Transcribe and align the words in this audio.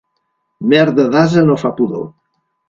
Merda 0.71 1.05
d'ase 1.17 1.45
no 1.51 1.59
fa 1.65 1.73
pudor. 1.83 2.09